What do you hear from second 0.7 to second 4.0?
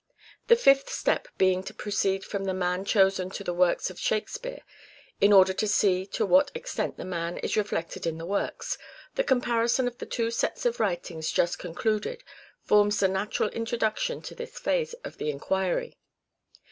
step being to proceed from the man chosen to the works of